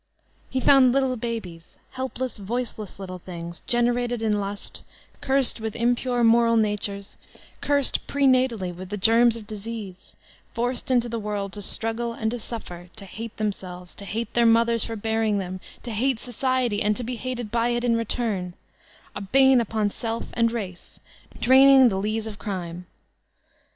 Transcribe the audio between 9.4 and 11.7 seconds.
disease, forced into the worid to